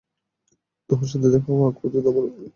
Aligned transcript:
তোমার 0.89 1.07
সাথে 1.11 1.27
দেখা 1.33 1.49
হওয়ার 1.49 1.69
আগ 1.69 1.75
পর্যন্ত 1.81 2.05
আমার 2.07 2.23
লাইফ 2.23 2.33
দারুণ 2.33 2.37
ছিল। 2.37 2.47